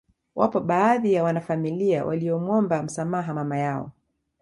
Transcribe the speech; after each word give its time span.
Wapo 0.35 0.59
baadhi 0.59 1.13
ya 1.13 1.23
wanafamilia 1.23 2.05
waliomwomba 2.05 2.83
msamaha 2.83 3.33
mama 3.33 3.57
yao 3.57 3.91